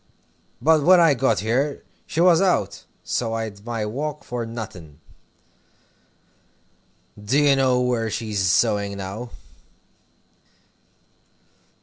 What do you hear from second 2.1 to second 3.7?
was out, so I'd